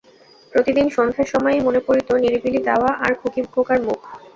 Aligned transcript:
প্রতিদিন 0.53 0.87
সন্ধ্যার 0.89 1.27
সময়ই 1.27 1.61
মনে 1.61 1.79
পড়িত 1.79 2.09
নিরিবিলি 2.15 2.61
দাওয়া 2.69 2.91
আর 3.03 3.11
খুকী-খোকার 3.19 3.79
মুখ। 3.81 3.99